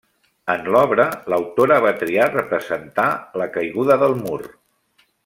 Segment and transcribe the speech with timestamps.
[0.53, 1.03] En l'obra,
[1.33, 3.07] l'autora va triar representar
[3.43, 4.41] la caiguda del mur.